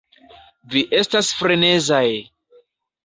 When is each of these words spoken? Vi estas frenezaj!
Vi 0.75 0.81
estas 1.01 1.29
frenezaj! 1.41 2.03